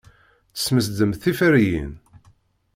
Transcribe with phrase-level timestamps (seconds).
[0.55, 1.91] Tesmesdemt tiferyin.